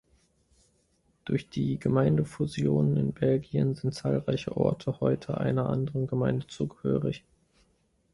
[1.25, 7.23] Durch die Gemeindefusionen in Belgien sind zahlreiche Orte heute einer anderen Gemeinde zugehörig.